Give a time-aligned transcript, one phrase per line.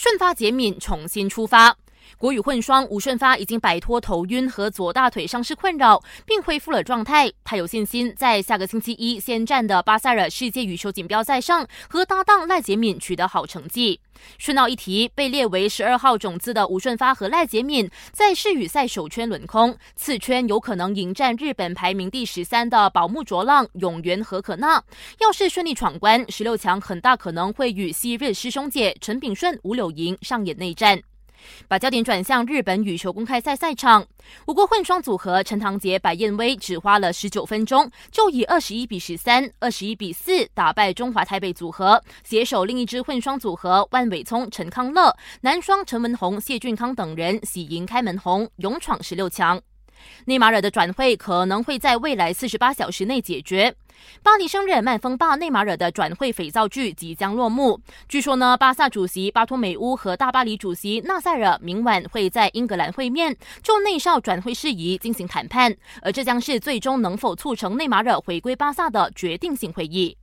[0.00, 1.76] 顺发解敏重新出发。
[2.16, 7.30] 国羽混双吴顺发已经摆脱头晕和左大腿伤势困扰，并恢复了状态。
[7.44, 14.00] 他有信心在下个星期一先战的巴塞尔世界羽球锦标赛上和搭档赖洁敏取得好成绩。
[14.36, 24.82] 顺道一提，被列为十二号种子的吴顺发和赖洁敏在世羽赛首圈轮空，次圈有可能迎战日本排名第十三的宝木卓浪、永原和可娜。
[25.20, 31.00] 要是顺利闯关，十六强很大可能会与昔日师兄姐陈炳顺、吴柳莹上演内战。
[31.66, 34.06] 把焦点转向日本羽球公开赛赛场，
[34.46, 49.60] 我国混双组合陈唐杰、白燕威只花了十九分钟，就以二十一比十三、二十一比四打败中华台北组合，携手另一支混双组合万伟聪、陈康乐，男双陈文宏、谢俊康等人喜迎开门红，勇闯十六强。
[50.26, 53.74] 内马尔的转会可能会在未来四十八小时内解决。
[54.22, 57.80] 巴黎圣日耳曼风霸内马尔的转会肥皂剧即将落幕。
[58.08, 65.74] 据说呢，巴萨主席巴托美乌和大巴黎主席纳塞尔明晚会在英格兰会面，就内少转会事宜进行谈判。
[66.02, 70.17] 而这将是最终能否促成内马尔回归巴萨的决定性会议。